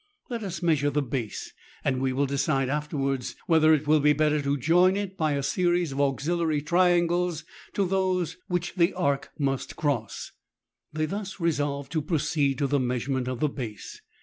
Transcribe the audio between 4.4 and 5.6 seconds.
to join it by a